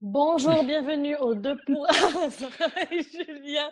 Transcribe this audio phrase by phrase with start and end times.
[0.00, 1.84] Bonjour, bienvenue aux deux pour
[2.92, 3.68] Julien.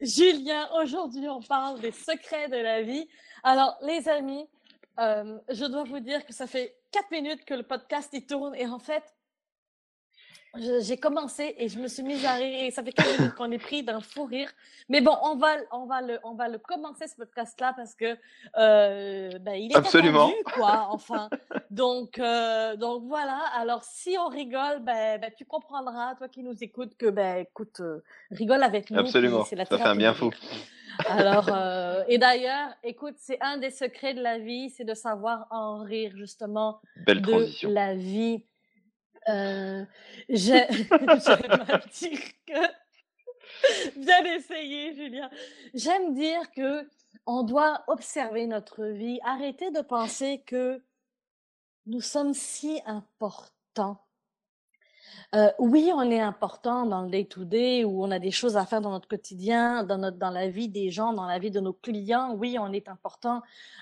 [0.00, 3.08] Julien, aujourd'hui on parle des secrets de la vie.
[3.44, 4.44] Alors les amis,
[4.98, 8.56] euh, je dois vous dire que ça fait quatre minutes que le podcast y tourne
[8.56, 9.04] et en fait,
[10.58, 13.50] j'ai commencé et je me suis mise à rire et ça fait quelques minutes qu'on
[13.50, 14.50] est pris d'un fou rire.
[14.88, 18.16] Mais bon, on va, on va, le, on va le commencer ce podcast-là parce que
[18.58, 20.26] euh, ben, il est Absolument.
[20.28, 20.88] attendu, quoi.
[20.90, 21.30] Enfin,
[21.70, 23.40] donc, euh, donc voilà.
[23.56, 27.80] Alors, si on rigole, ben, ben, tu comprendras, toi qui nous écoutes, que ben, écoute,
[27.80, 28.98] euh, rigole avec nous.
[28.98, 29.44] Absolument.
[29.52, 30.30] La Ça fait un bien fou.
[31.08, 35.46] Alors, euh, et d'ailleurs, écoute, c'est un des secrets de la vie, c'est de savoir
[35.50, 37.70] en rire justement Belle de transition.
[37.70, 38.44] la vie.
[39.28, 39.84] Euh,
[40.28, 40.66] j'ai-
[41.24, 43.98] J'allais mal dire que.
[44.00, 45.30] Bien essayé, Julien.
[45.74, 46.88] J'aime dire que
[47.26, 50.82] on doit observer notre vie, arrêter de penser que
[51.86, 54.04] nous sommes si importants.
[55.34, 58.82] Euh, oui, on est important dans le day-to-day où on a des choses à faire
[58.82, 61.72] dans notre quotidien, dans, notre, dans la vie des gens, dans la vie de nos
[61.72, 62.34] clients.
[62.34, 63.40] Oui, on est important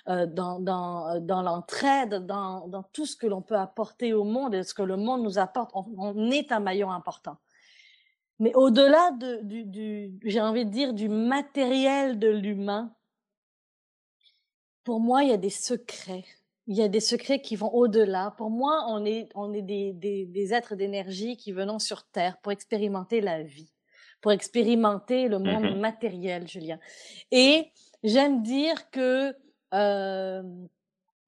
[0.09, 4.23] euh, dans, dans, euh, dans l'entraide, dans, dans tout ce que l'on peut apporter au
[4.23, 5.73] monde et ce que le monde nous apporte.
[5.75, 7.37] On, est un maillon important.
[8.39, 12.95] Mais au-delà de, du j'ai envie de dire, du matériel de l'humain,
[14.85, 16.25] pour moi, il y a des secrets.
[16.71, 18.33] Il y a des secrets qui vont au-delà.
[18.39, 22.39] Pour moi, on est, on est des, des, des êtres d'énergie qui venons sur Terre
[22.43, 23.73] pour expérimenter la vie,
[24.21, 25.81] pour expérimenter le monde Mhm.
[25.81, 26.79] matériel, Julien.
[27.33, 27.73] Et
[28.05, 29.35] j'aime dire que
[29.75, 30.43] euh,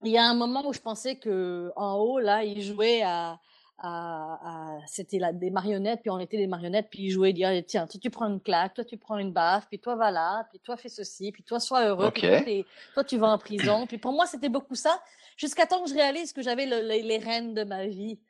[0.05, 3.41] il y a un moment où je pensais que en haut, là, ils jouaient à,
[3.85, 4.39] à,
[4.77, 7.87] à- c'était là des marionnettes, puis on était des marionnettes, puis ils jouaient, disaient, tiens,
[7.87, 10.61] toi tu prends une claque, toi tu prends une baffe, puis toi va là, puis
[10.61, 12.07] toi fais ceci, puis toi sois heureux,
[12.43, 13.87] puis toi, tu vas en prison.
[13.87, 15.03] Puis pour moi, c'était beaucoup ça,
[15.37, 18.21] jusqu'à temps que je réalise que j'avais le- les, les rênes de ma vie.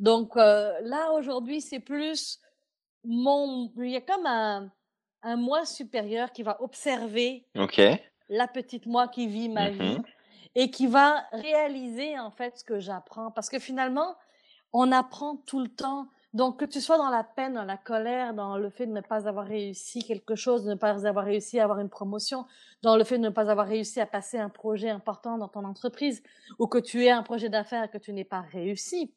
[0.00, 2.40] Donc euh, là, aujourd'hui, c'est plus
[3.04, 4.70] mon, il y a comme un,
[5.22, 7.80] un moi supérieur qui va observer Ok.
[8.28, 10.02] la petite moi qui vit ma vie Mhm.
[10.54, 13.30] et qui va réaliser en fait ce que j'apprends.
[13.30, 14.14] Parce que finalement,
[14.72, 16.08] on apprend tout le temps.
[16.34, 19.02] Donc, que tu sois dans la peine, dans la colère, dans le fait de ne
[19.02, 22.46] pas avoir réussi quelque chose, de ne pas avoir réussi à avoir une promotion,
[22.82, 25.64] dans le fait de ne pas avoir réussi à passer un projet important dans ton
[25.64, 26.22] entreprise,
[26.58, 29.12] ou que tu aies un projet d'affaires que tu n'aies pas réussi,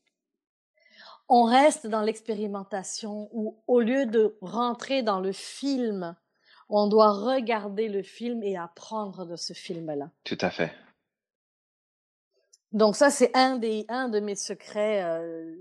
[1.30, 6.16] on reste dans l'expérimentation où, au lieu de rentrer dans le film,
[6.70, 10.10] on doit regarder le film et apprendre de ce film-là.
[10.24, 10.72] Tout à fait.
[12.76, 15.02] Donc ça, c'est un des un de mes secrets.
[15.04, 15.56] euh,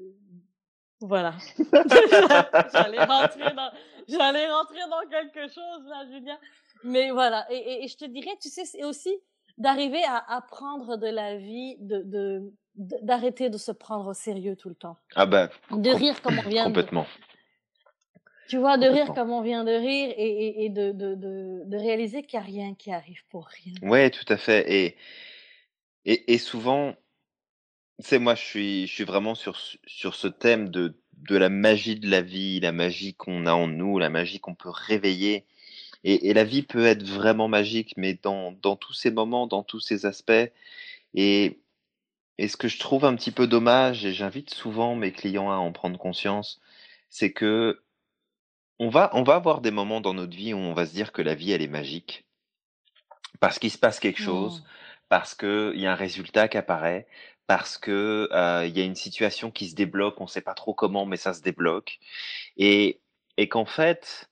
[1.01, 1.35] Voilà.
[2.73, 3.71] J'allais rentrer dans
[4.09, 6.39] j'allais rentrer dans quelque chose là, Julien.
[6.83, 7.47] Mais voilà.
[7.51, 9.15] Et, et- et je te dirais, tu sais, c'est aussi
[9.57, 12.53] d'arriver à apprendre de la vie, de
[13.03, 16.49] d'arrêter de se prendre au sérieux tout le temps, Ah bah, de rire comme on
[16.49, 17.07] vient de, complètement.
[18.49, 21.63] tu vois, de rire comme on vient de rire et, et, et de, de, de,
[21.67, 23.75] de réaliser qu'il n'y a rien qui arrive pour rien.
[23.89, 24.65] Ouais, tout à fait.
[24.73, 24.97] Et,
[26.05, 26.95] et, et souvent,
[28.01, 30.97] sais, moi, je suis, je suis vraiment sur, ce- sur ce thème de,
[31.29, 34.55] de la magie de la vie, la magie qu'on a en nous, la magie qu'on
[34.55, 35.45] peut réveiller.
[36.05, 39.63] Et, et la vie peut être vraiment magique, mais dans, dans tous ces moments, dans
[39.63, 40.33] tous ces aspects.
[41.15, 41.61] Et,
[42.39, 45.57] et ce que je trouve un petit peu dommage, et j'invite souvent mes clients à
[45.57, 46.61] en prendre conscience,
[47.11, 47.83] c'est que
[48.81, 51.13] on va, on va avoir des moments dans notre vie où on va se dire
[51.13, 52.25] que la vie, elle est magique,
[53.41, 54.65] parce qu'il se passe quelque chose,
[55.09, 57.07] parce qu'il y a un résultat qui apparaît,
[57.47, 60.55] parce que euh, il y a une situation qui se débloque, on ne sait pas
[60.55, 61.99] trop comment, mais ça se débloque,
[62.57, 63.01] et,
[63.37, 64.31] et qu'en fait,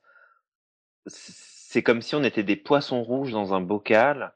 [1.06, 4.32] c'est comme si on était des poissons rouges dans un bocal.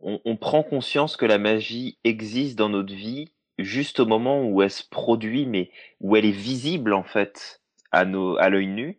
[0.00, 4.62] On, on prend conscience que la magie existe dans notre vie juste au moment où
[4.62, 7.62] elle se produit, mais où elle est visible en fait
[7.92, 8.98] à nos, à l'œil nu,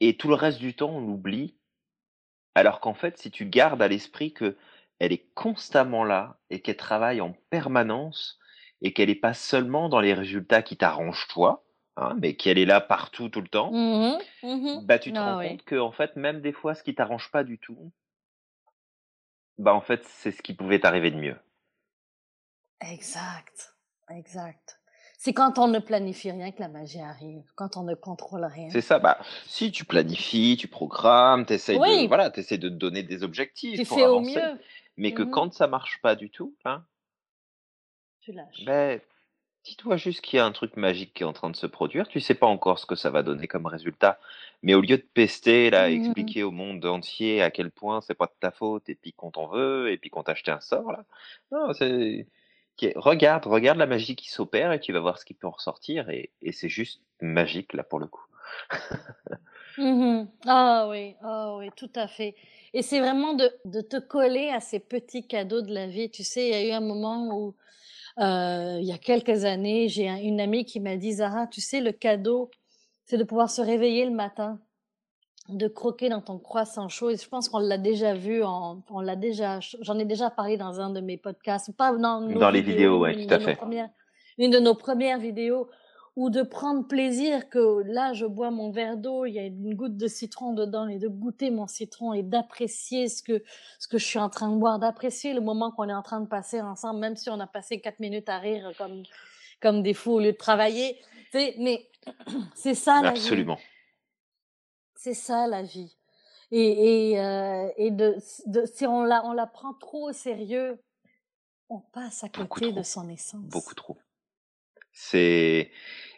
[0.00, 1.56] et tout le reste du temps on l'oublie.
[2.54, 4.56] Alors qu'en fait, si tu gardes à l'esprit que
[4.98, 8.38] elle est constamment là et qu'elle travaille en permanence
[8.82, 11.64] et qu'elle n'est pas seulement dans les résultats qui t'arrangent toi,
[11.96, 14.74] hein, mais qu'elle est là partout tout le temps, Mhm, mhm.
[14.74, 15.50] bah tu te Ah rends oui.
[15.50, 17.92] compte que en fait même des fois ce qui t'arrange pas du tout,
[19.58, 21.36] bah en fait c'est ce qui pouvait t'arriver de mieux.
[22.82, 23.74] Exact,
[24.08, 24.78] exact.
[25.24, 28.68] C'est quand on ne planifie rien que la magie arrive, quand on ne contrôle rien.
[28.68, 32.74] C'est ça, bah si tu planifies, tu programmes, t'essayes de Oui, voilà, t'essayes de te
[32.74, 34.58] donner des objectifs tu pour fais au avancer, mieux.
[34.98, 36.84] mais que Mhm, quand ça marche pas du tout, hein,
[38.20, 38.64] Tu lâches.
[38.66, 39.00] ben
[39.64, 42.08] dis-toi juste qu'il y a un truc magique qui est en train de se produire.
[42.08, 44.20] Tu sais pas encore ce que ça va donner comme résultat,
[44.62, 45.90] mais au lieu de pester là, Mhm.
[45.90, 49.30] expliquer au monde entier à quel point c'est pas de ta faute et puis qu'on
[49.32, 51.04] t'en veut et puis qu'on t'a acheté un sort là,
[51.52, 52.28] non, c'est
[52.96, 56.10] Regarde, regarde la magie qui s'opère et tu vas voir ce qui peut en ressortir
[56.10, 58.24] et, c'est juste magique là pour le coup.
[59.78, 62.34] Mmh Ah oui, ah oui, tout à fait.
[62.72, 66.10] Et c'est vraiment de, de te coller à ces petits cadeaux de la vie.
[66.10, 67.54] Tu sais, il y a eu un moment où,
[68.18, 71.80] euh, il y a quelques années, j'ai une amie qui m'a dit, Zara, tu sais,
[71.80, 72.50] le cadeau,
[73.04, 74.60] c'est de pouvoir se réveiller le matin,
[75.48, 77.10] de croquer dans ton croissant chaud.
[77.10, 80.80] Et je pense qu'on l'a déjà vu, on l'a déjà, j'en ai déjà parlé dans
[80.80, 83.58] un de mes podcasts, pas dans, dans les vidéos, ouais, tout à fait.
[84.38, 85.68] une de nos premières vidéos
[86.16, 89.74] ou de prendre plaisir que là, je bois mon verre d'eau, il y a une
[89.74, 93.42] goutte de citron dedans et de goûter mon citron et d'apprécier ce que,
[93.80, 96.20] ce que je suis en train de boire, d'apprécier le moment qu'on est en train
[96.20, 99.02] de passer ensemble, même si on a passé quatre minutes à rire comme,
[99.60, 100.98] comme des fous au lieu de travailler.
[101.34, 101.88] mais
[102.54, 103.58] c'est ça la Absolument.
[105.04, 105.98] C'est ça la vie.
[106.50, 108.16] Et, et, euh, et de,
[108.46, 110.82] de, si on la, on la prend trop au sérieux,
[111.68, 113.44] on passe à côté de son essence.
[113.50, 113.98] Beaucoup trop.
[114.92, 115.70] C'est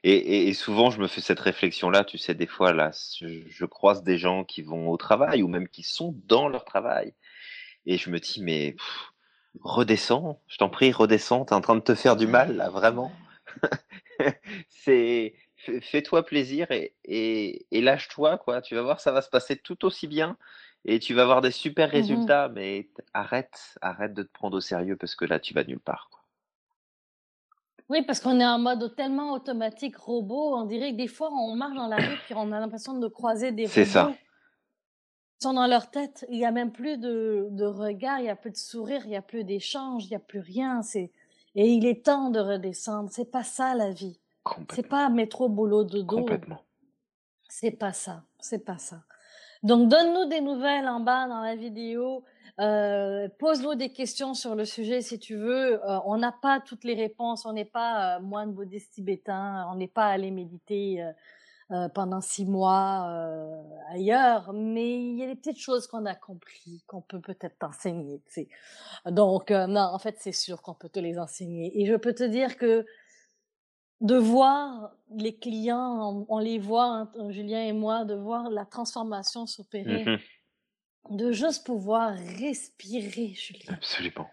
[0.05, 4.05] et, et, souvent je me fais cette réflexion-là, tu sais, des fois là, je, croise
[4.05, 7.13] des gens qui vont au travail ou même qui sont dans leur travail,
[7.87, 8.77] et je me dis mais
[9.63, 13.11] redescends, je t'en prie, redescends, t'es en train de te faire du mal là, vraiment.
[14.69, 18.63] C'est fais-toi plaisir et, et, et lâche-toi quoi.
[18.63, 20.37] Tu vas voir, ça va se passer tout aussi bien
[20.85, 24.61] et tu vas avoir des super mmh résultats, mais arrête, arrête de te prendre au
[24.61, 26.11] sérieux parce que là tu vas nulle part.
[27.89, 30.57] Oui, parce qu'on est en mode tellement automatique, robot.
[30.57, 33.07] On dirait que des fois, on marche dans la rue puis on a l'impression de
[33.07, 34.13] croiser des C'est ça.
[35.41, 36.27] Ils sont dans leur tête.
[36.31, 39.13] Il y a même plus de, de regard, il y a plus de sourire, il
[39.13, 40.83] y a plus d'échange, il y a plus rien.
[40.83, 41.13] C'est
[41.55, 43.11] et il est temps de redescendre.
[43.11, 44.19] C'est pas ça la vie.
[44.73, 46.19] C'est pas métro boulot dodo.
[46.19, 46.61] Complètement.
[47.49, 48.23] C'est pas ça.
[48.39, 49.03] C'est pas ça.
[49.63, 52.25] Donc donne-nous des nouvelles en bas dans la vidéo.
[52.59, 55.83] Euh, pose-nous des questions sur le sujet si tu veux.
[55.85, 57.45] Euh, on n'a pas toutes les réponses.
[57.45, 59.67] On n'est pas euh, moine bouddhiste tibétain.
[59.71, 61.05] On n'est pas allé méditer
[61.71, 63.11] euh, pendant six mois
[63.91, 64.53] ailleurs.
[64.53, 68.23] Mais il y a des petites choses qu'on a compris, qu'on peut peut-être t'enseigner.
[69.07, 71.81] Donc non, en fait, c'est sûr qu'on peut te les enseigner.
[71.81, 72.87] Et je peux te dire que
[74.01, 79.47] de voir les clients, on, les voit, hein, Julien et moi, de voir la transformation
[79.47, 80.05] s'opérer.
[80.05, 80.19] Mmh
[81.11, 83.65] de juste pouvoir respirer, Julie.
[83.69, 84.29] Absolument.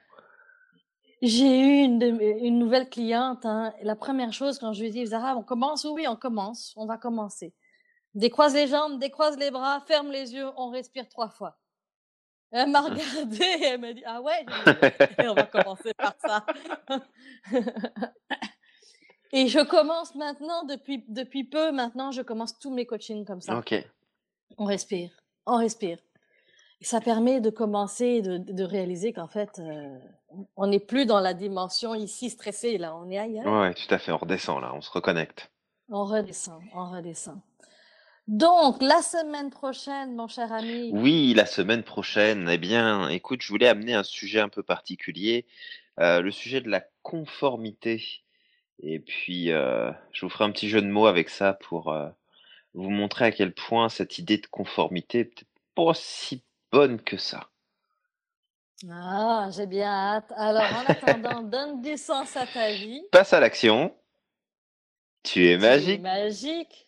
[1.21, 3.45] J'ai eu une, une, nouvelle cliente.
[3.45, 3.73] Hein.
[3.81, 5.85] La première chose, quand je lui ai dit, Zara, on commence?
[5.85, 6.73] Oui, on commence.
[6.75, 7.53] On va commencer.
[8.13, 11.57] Décroise les jambes, décroise les bras, ferme les yeux, on respire trois fois.
[12.51, 14.45] Elle m'a regardée et elle m'a dit, ah ouais,
[15.27, 16.45] on va commencer par ça.
[19.33, 23.57] et je commence maintenant, depuis, depuis peu, maintenant, je commence tous mes coachings comme ça.
[23.57, 23.75] Ok.
[24.57, 25.09] On respire,
[25.45, 25.97] on respire
[26.83, 29.97] ça permet de commencer, de, de réaliser qu'en fait, euh,
[30.55, 33.45] on n'est plus dans la dimension ici stressée, là, on est ailleurs.
[33.45, 35.51] Ouais, tout à fait, on redescend là, on se reconnecte.
[35.89, 37.39] On redescend, on redescend.
[38.27, 40.91] Donc, la semaine prochaine, mon cher ami.
[40.93, 45.45] Oui, la semaine prochaine, eh bien, écoute, je voulais amener un sujet un peu particulier,
[45.99, 48.22] euh, le sujet de la conformité.
[48.83, 51.95] Et puis, euh, je vous ferai un petit jeu de mots avec ça pour
[52.73, 57.49] vous montrer à quel point cette idée de conformité peut-être pas si bonne que ça.
[58.89, 60.31] Ah, j'ai bien hâte.
[60.35, 63.03] Alors, en attendant, donne du sens à ta vie.
[63.11, 63.95] Passe à l'action.
[65.23, 66.01] Tu es magique.
[66.01, 66.87] magique.